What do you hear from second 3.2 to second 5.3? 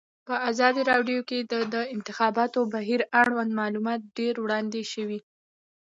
اړوند معلومات ډېر وړاندې شوي.